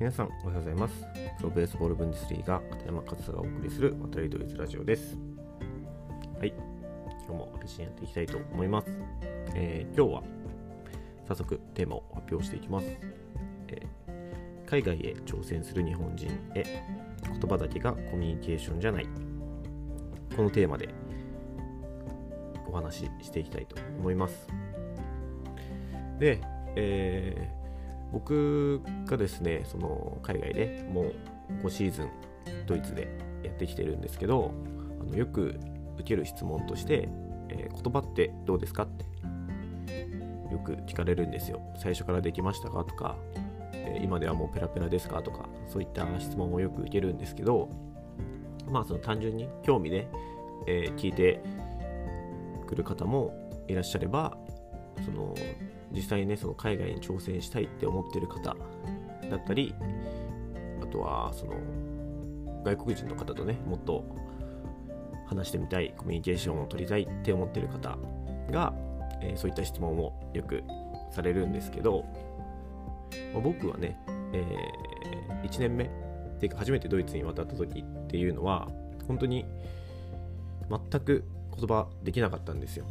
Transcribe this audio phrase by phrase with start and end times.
[0.00, 0.94] 皆さんおはようございます。
[1.36, 5.18] プロベースボールブンデスリーが片山勝がお送りする渡りドイツラジオです。
[6.38, 6.54] はい。
[7.26, 8.86] 今日も配信やっていきたいと思います、
[9.54, 10.22] えー、今日は
[11.28, 12.86] 早速テーマを発表していきます、
[13.68, 16.82] えー、海外へ挑戦する日本人へ
[17.22, 19.08] 言葉だけがコミュニケーションじゃない。
[20.34, 20.88] このテーマで
[22.66, 24.48] お話ししていきたいと思います。
[26.18, 26.40] で、
[26.74, 27.59] えー、
[28.12, 31.14] 僕がですねその海外でもう
[31.64, 32.10] 5シーズン
[32.66, 33.08] ドイツで
[33.42, 34.52] やってきてるんですけど
[35.00, 35.58] あのよく
[35.96, 37.08] 受ける質問として
[37.48, 39.04] 「えー、言葉ってどうですか?」って
[40.52, 43.16] よく聞かれるんですよ最初からできましたかとか、
[43.72, 47.68] えー、今ではもうペラペラですかとかそういった質問をよく受けるんですけど
[48.68, 50.08] まあその単純に興味で、
[50.66, 51.40] えー、聞いて
[52.66, 53.32] くる方も
[53.68, 54.36] いらっしゃれば
[55.04, 55.34] その
[55.92, 58.56] 実際にねその海外に挑戦したいって思ってる方
[59.30, 59.74] だったり
[60.82, 61.54] あとはその
[62.64, 64.04] 外国人の方とねもっと
[65.26, 67.96] 話してみたいコミュニケーションを取りたいって思ってる方
[68.50, 68.74] が、
[69.22, 70.62] えー、そういった質問をよく
[71.12, 72.04] されるんですけど、
[73.32, 73.96] まあ、僕はね、
[74.32, 75.88] えー、1年目っ
[76.40, 78.68] ていうか初めてドイツに渡った時っていうのは
[79.06, 79.44] 本当に
[80.68, 81.24] 全く
[81.56, 82.86] 言葉できなかったんですよ。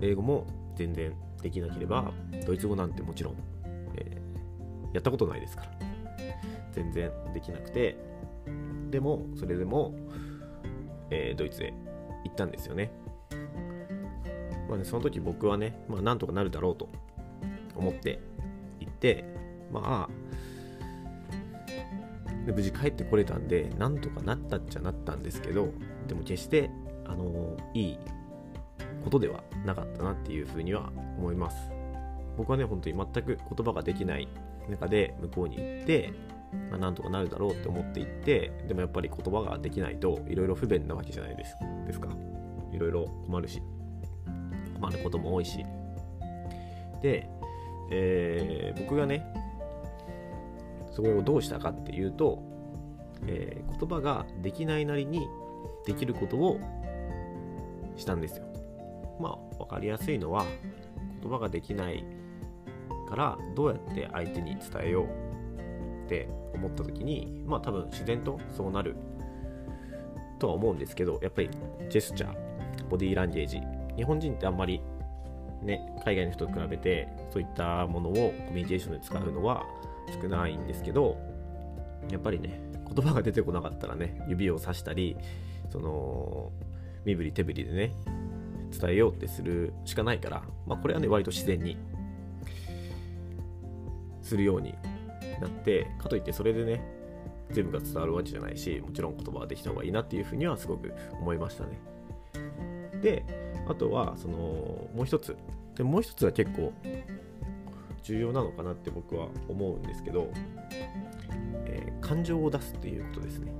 [0.00, 0.46] 英語も
[0.80, 2.10] 全然できなければ
[2.46, 3.34] ドイツ語なんてもちろん、
[3.96, 5.70] えー、やったことないですから。
[6.72, 7.98] 全然できなくて。
[8.90, 9.94] でもそれでも、
[11.10, 11.72] えー、ドイツへ
[12.24, 12.90] 行ったんですよね,、
[14.68, 16.88] まあね、その時僕はね、まあ、なんとかなるだろうと
[17.76, 18.18] 思って
[18.80, 19.24] 行って
[19.70, 25.68] まあで無事帰ってこれたんでなんとかなったっちゃなったんですけど
[26.08, 26.70] でも決して
[27.06, 27.98] あのいい
[29.04, 31.70] ことではなかったなっていうふうには思います。
[32.36, 34.28] 僕はね本当に全く言葉ができない
[34.68, 36.12] 中で向こうに行って、
[36.70, 41.56] まあ、なんとかなるだろうって思って行ってでもやっぱり言葉ができないといろいろ不便なわけじゃないです
[41.86, 42.08] ですか。
[42.72, 43.62] いろいろ困るし。
[44.80, 45.64] 困ることも多いし。
[47.02, 47.28] で、
[47.90, 49.26] えー、僕がね
[50.90, 52.42] そこをどうしたかっていうと、
[53.26, 55.26] えー、言葉ができないなりに
[55.86, 56.60] できることを
[57.96, 58.49] したんですよ。
[59.20, 60.46] まあ分かりやすいのは
[61.22, 62.04] 言葉ができない
[63.08, 68.96] からどうやって相手に伝えようって思った時にまあ多分自然とそうなる
[70.38, 71.50] とは思うんですけどやっぱり
[71.88, 73.60] ジェスチャーボディーランゲージ。
[73.96, 74.80] 日本人ってあんまり
[75.62, 78.12] ね海外の人と比べてそういったものを
[78.46, 79.64] コミュニケーションで使うのは
[80.22, 81.18] 少ないんですけど
[82.10, 82.60] やっぱりね
[82.94, 85.16] 言葉が出てこなかったらね指をさしたり
[85.70, 86.50] その
[87.04, 87.92] 身振り手振りでね
[88.70, 91.76] 伝えようってするしかないから、まあ、これはね割と自然に
[94.22, 94.74] するように
[95.40, 96.82] なってかといってそれでね
[97.50, 101.80] 全部が伝わるわけじゃないしもちろん言葉ができた方がいいなっていうふうにはすごく思いましたね。
[103.02, 103.24] で
[103.68, 104.38] あとはその
[104.94, 105.36] もう一つ。
[105.76, 106.72] でもう一つは結構
[108.02, 110.30] 重要なのかなって僕は思うんですけど、
[111.66, 113.52] えー、感情を出すっていうことですね。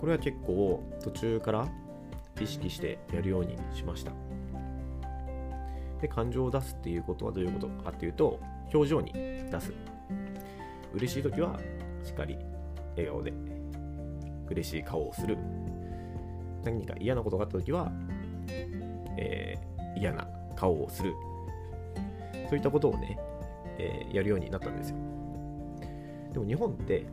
[0.00, 1.68] これは結構途中から
[2.40, 4.12] 意識してやるようにしました。
[6.00, 8.40] で感情を出すっていうことはどういうことかっていうと
[8.72, 9.72] 表情に出す。
[10.92, 11.58] 嬉しい時は
[12.02, 12.36] しっかり
[12.96, 13.32] 笑顔で。
[14.48, 15.38] 嬉しい顔をする。
[16.64, 17.90] 何か嫌なことがあった時は、
[19.16, 21.14] えー、嫌な顔をする。
[22.48, 23.18] そういったことをね、
[23.78, 24.96] えー、やるようになったんですよ。
[26.32, 27.06] でも日本って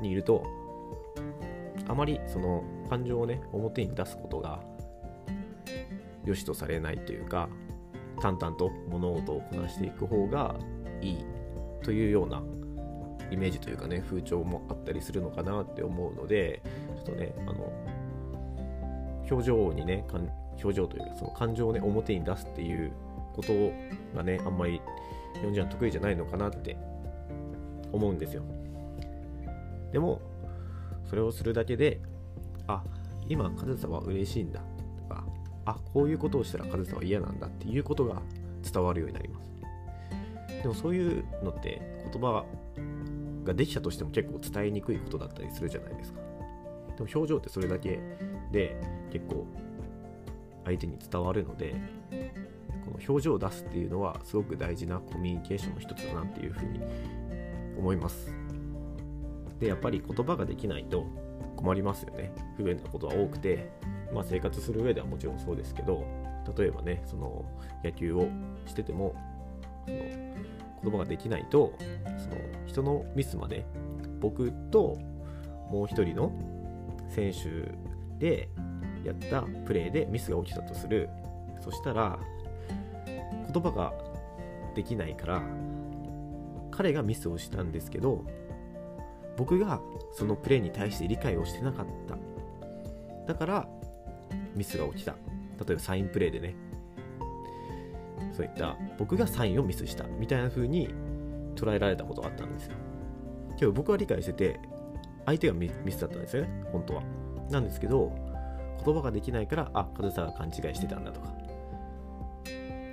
[0.00, 0.44] にいると
[1.88, 4.60] あまりその感情をね表に出すことが
[6.24, 7.48] 良しとされないというか
[8.20, 10.54] 淡々と物事をこなしていく方が
[11.00, 11.24] いい
[11.82, 12.42] というような
[13.30, 16.62] イメージというかね風潮もあったりするのかなって思うので
[16.96, 17.72] ちょっとねあの
[19.30, 20.04] 表情にね
[20.62, 22.92] 表情というかその感情をね表に出すっていう
[23.34, 23.52] こと
[24.16, 24.80] がねあんまり
[25.34, 26.76] 日本人は得意じゃないのかなって
[27.92, 28.42] 思うんですよ。
[29.92, 30.20] でも
[31.14, 32.00] それをするだけで
[32.66, 32.82] あ
[33.28, 34.58] 今和沙は嬉しいんだ。
[35.08, 35.24] とか
[35.64, 38.20] あこういうことをしたら和沙は嫌なんだっていうことが
[38.68, 39.48] 伝わるようになります。
[40.60, 41.80] でもそういうのって
[42.12, 42.44] 言葉
[43.44, 46.18] ができたとしても結構伝えにくいことだったりするじゃないですか。
[46.96, 48.00] でも表情ってそれだけ
[48.50, 48.76] で
[49.12, 49.46] 結構
[50.64, 51.76] 相手に伝わるので
[52.84, 56.80] この表情を出すっていうのはすごく大事なコミュニケーションの一つだなっていうふうに
[57.78, 58.34] 思います。
[59.60, 61.06] でやっぱり言葉ができないと
[61.56, 62.32] 困りますよね。
[62.56, 63.70] 不便なことは多くて、
[64.12, 66.04] まあ、生活する上ではもちろんそうですけど
[66.56, 67.44] 例えばねその
[67.82, 68.28] 野球を
[68.66, 69.14] してても
[69.86, 69.98] その
[70.82, 71.72] 言葉ができないと
[72.18, 72.36] その
[72.66, 73.64] 人のミスまで
[74.20, 74.98] 僕と
[75.70, 76.32] もう一人の
[77.08, 77.72] 選手
[78.18, 78.48] で
[79.04, 81.08] やったプレーでミスが起きたとする。
[81.60, 82.18] そしたら
[83.06, 83.94] 言葉が
[84.74, 85.42] できないから
[86.70, 88.22] 彼がミスをしたんですけど
[89.36, 89.80] 僕が
[90.12, 92.16] そのプレーに対して理解をしてなかった。
[93.26, 93.68] だから
[94.54, 95.12] ミスが起きた。
[95.12, 96.54] 例えばサインプレーでね。
[98.32, 100.04] そういった僕がサインをミスした。
[100.18, 100.88] みたいな風に
[101.54, 102.74] 捉えられたことがあったんですよ。
[103.58, 104.60] けど僕は理解してて
[105.26, 106.64] 相手がミスだったんですよね。
[106.72, 107.02] 本当は。
[107.50, 108.12] なんですけど
[108.84, 111.32] 言葉ができないからあカズサが勘違いしてたんだとか。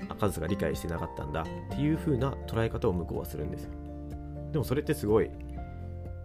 [0.10, 3.72] あカズサが理解してなかったんだっていう風な捉え方を向こうはするんですよ。
[4.52, 5.30] でもそれってすごい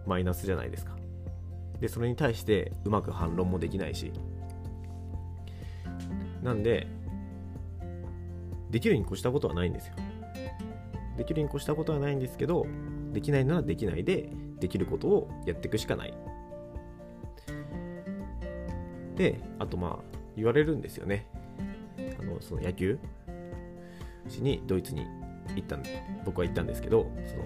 [0.07, 0.95] マイナスじゃないですか。
[1.79, 4.11] でそれに対してうまく反論もできないし。
[6.41, 6.87] なんで
[8.71, 9.95] できるに越したことはないんですよ。
[11.17, 12.65] できるに越したことはないんですけど
[13.11, 16.13] できないならできないでできることをやっていくしかない。
[19.15, 21.27] であとまあ言われるんですよね。
[22.19, 22.99] あのその野球
[24.29, 25.05] しにドイツに
[25.55, 25.77] 行った
[26.23, 27.43] 僕は行ったんですけどその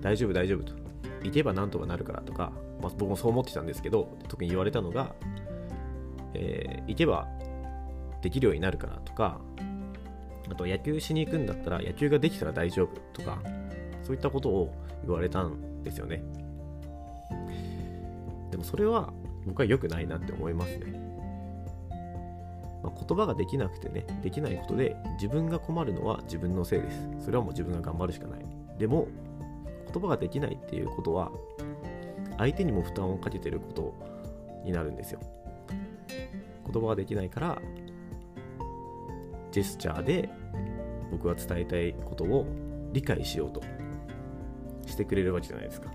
[0.00, 0.79] 大丈夫大丈夫と。
[1.22, 5.14] 行けばなんとかなるからとか、まあ、僕もそう思ってたんですけど特に言われたのが、
[6.34, 7.28] えー、行けば
[8.22, 9.40] できるようになるからとか
[10.50, 13.38] あと野球しに行くんだったら野球ができたら大丈夫とか
[14.02, 14.74] そういったことを
[15.04, 16.22] 言われたんですよね。
[18.50, 19.12] でもそれは
[19.46, 20.86] 僕は良くないなって思いますね、
[22.82, 27.24] まあ、言葉ができなくてねできないことで自分が困るのは自分のせいです。
[27.24, 28.40] それはもう自分が頑張るしかない。
[28.78, 29.06] でも
[29.92, 31.30] 言葉ができないっていうことは
[32.38, 33.94] 相手にも負担をかけてること
[34.64, 35.20] になるんですよ。
[36.72, 37.60] 言葉ができないから
[39.50, 40.30] ジェスチャーで
[41.10, 42.46] 僕は伝えたいことを
[42.92, 43.60] 理解しようと
[44.86, 45.92] してくれるわけじゃないですか。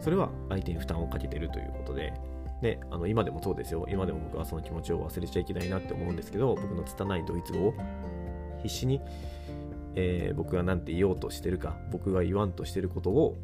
[0.00, 2.14] それは相手に負担をかけてるということで
[2.62, 3.86] であの今でもそうですよ。
[3.90, 7.74] 今でも僕はその気持ちを忘れちゃいけないなって思うんですけど僕の拙いドイツ語を
[8.62, 9.00] 必死に
[9.96, 13.36] えー、僕が何て言おうとしてるか僕が言わんとしてることを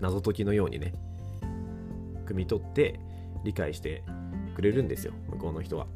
[0.00, 0.92] 謎解きのようにね
[2.26, 3.00] 汲み取って
[3.44, 4.02] 理解して
[4.54, 5.86] くれるんですよ向こうの人は。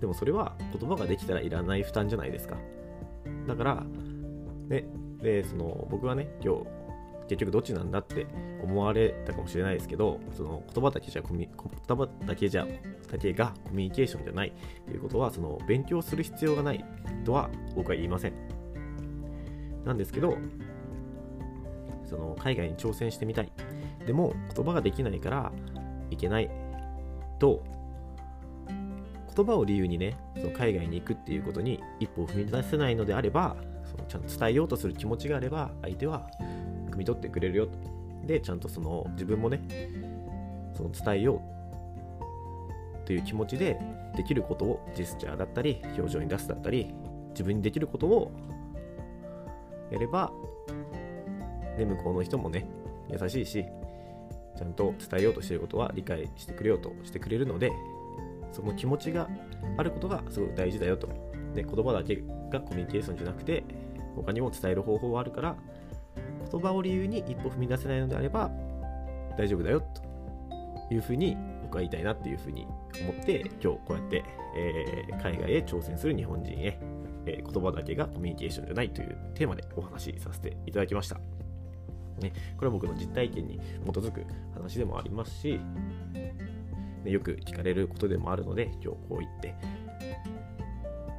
[0.00, 2.58] でもそれは言葉ができたらいらない負担じゃないですか。
[3.46, 3.84] だから
[4.68, 4.84] ね
[5.22, 6.66] でその僕はね今日
[7.28, 8.26] 結局どっちなんだって
[8.62, 11.48] 思われたかもしれないですけどその言葉だけじゃコミ
[11.88, 12.66] 言葉だけじゃ
[13.10, 14.52] だけがコミュニケーションじゃない
[14.86, 16.84] ということはその勉強する必要がない
[17.24, 18.32] とは僕は言いません。
[19.84, 20.36] なんですけど
[22.04, 23.52] その海外に挑戦してみたい。
[24.06, 25.52] でも言葉ができないから
[26.10, 26.50] いけない
[27.38, 27.64] と
[29.36, 36.30] 言葉を理由にねその海外に行くっていうことに一歩を踏み出せないのであればそのちゃんと伝えようとする気持ちがあれば相手は
[36.96, 37.68] 汲み取ってくれるよ
[38.24, 39.60] でちゃんとその自分もね
[40.74, 41.56] その伝えよう。
[43.06, 43.78] という気持ちで
[44.16, 46.92] できることをジェスチャーだったり表情に出すだったり
[47.30, 48.32] 自分にできることを
[49.92, 50.32] やれば、
[51.78, 52.66] ね、向こうの人もね
[53.08, 53.64] 優しいし
[54.56, 57.70] ちゃんと伝えようとしてることは理解してくれようとしてくれるので
[58.50, 59.28] その気持ちが
[59.76, 61.08] あることがすごく大事だよと、
[61.54, 63.64] で言葉だけがコミュニケーションじゃなくて
[64.16, 65.56] 他にも伝える方法はあるから
[66.50, 68.50] 言葉を理由に一歩踏み出せないのであれば
[69.36, 69.82] 大丈夫だよ
[70.88, 72.66] というふうに僕は言いたいなっていうふうに
[73.00, 74.24] 思って今日こうやって、
[74.56, 76.78] えー、海外へ挑戦する日本人へ、
[77.26, 81.18] えー、言葉だけがコミュニケーションじゃないというテーマでお話しさせていただきました。
[82.20, 84.24] ね、これは僕の実体験に基づく
[84.54, 85.60] 話でもありますし、
[87.04, 89.54] ね、よく聞かれることでもあるので今日こう言って、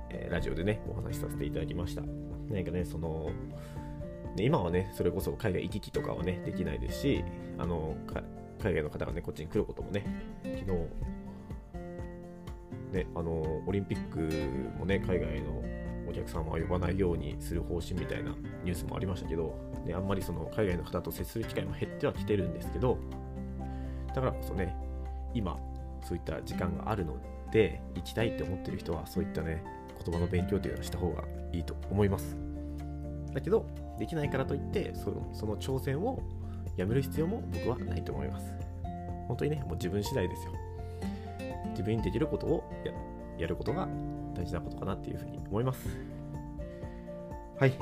[0.09, 2.01] えー、ラジオでねお話しさせていただきました。
[2.49, 3.29] 何かねその
[4.37, 7.23] で今はね、それこそ海外行き来とかはね、できないですし、
[7.57, 7.95] あの、
[8.61, 10.05] 海外の方がね、こっちに来ることもね、
[10.43, 10.65] 昨日、
[12.93, 15.63] ね、あの、オリンピックもね、海外の
[16.07, 18.29] お客さんは呼ばないようにする方針みたいな
[18.63, 22.99] ニュースもありましたけど、ね、あんまりその海外の方と接する機会も減ってはきてるんですけど、
[24.09, 24.75] だからこそね、
[25.33, 25.57] 今、
[26.03, 27.17] そういった時間があるの
[27.51, 29.63] で、行きたいって思ってる人は、そういったね、
[30.05, 32.37] 言葉の勉強というのはした方がいいと思います。
[33.33, 33.65] だけど、
[33.99, 36.21] できないからといってそのその挑戦を
[36.75, 38.53] やめる必要も僕はないと思います。
[39.27, 40.53] 本当にねもう自分次第ですよ。
[41.71, 42.63] 自分にできることを
[43.37, 43.87] やることが
[44.33, 45.87] 大事なことかなっていうふうに思います。
[47.59, 47.73] はい。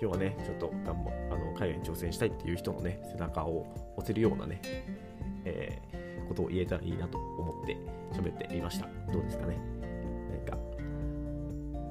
[0.00, 4.60] 今日はねちょっと頑張あの海外に挑戦したいっていう人のね背中を押せるようなね、
[5.44, 7.76] えー、ことを言えたらいいなと思って
[8.12, 8.86] 喋ってみました。
[9.12, 9.58] どうですかね？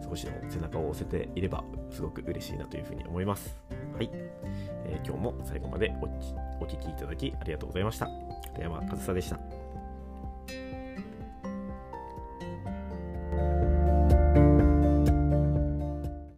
[0.10, 3.58] 少しでも背中を押せていればすごく嬉しいなというふうに思います。
[3.96, 5.94] はい、えー、今日も最後まで
[6.60, 8.08] お聞きいただきありがとうございました。
[8.54, 9.57] 片山和沙でした。